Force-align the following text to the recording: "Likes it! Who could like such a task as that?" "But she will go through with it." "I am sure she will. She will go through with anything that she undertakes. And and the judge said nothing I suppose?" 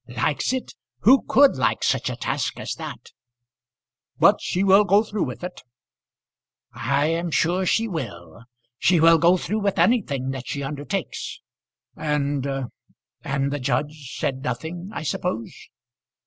"Likes 0.07 0.51
it! 0.51 0.73
Who 1.01 1.21
could 1.27 1.57
like 1.57 1.83
such 1.83 2.09
a 2.09 2.15
task 2.15 2.59
as 2.59 2.73
that?" 2.73 3.11
"But 4.17 4.41
she 4.41 4.63
will 4.63 4.83
go 4.83 5.03
through 5.03 5.25
with 5.25 5.43
it." 5.43 5.61
"I 6.73 7.05
am 7.05 7.29
sure 7.29 7.67
she 7.67 7.87
will. 7.87 8.45
She 8.79 8.99
will 8.99 9.19
go 9.19 9.37
through 9.37 9.59
with 9.61 9.77
anything 9.77 10.31
that 10.31 10.47
she 10.47 10.63
undertakes. 10.63 11.39
And 11.95 12.47
and 13.23 13.51
the 13.53 13.59
judge 13.59 14.15
said 14.17 14.41
nothing 14.41 14.89
I 14.91 15.03
suppose?" 15.03 15.55